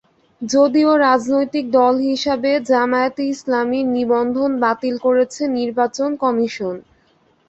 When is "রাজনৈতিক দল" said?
1.01-1.95